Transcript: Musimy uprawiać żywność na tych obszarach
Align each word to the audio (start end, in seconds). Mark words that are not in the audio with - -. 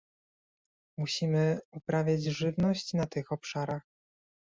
Musimy 0.97 1.59
uprawiać 1.71 2.23
żywność 2.23 2.93
na 2.93 3.05
tych 3.07 3.31
obszarach 3.31 3.81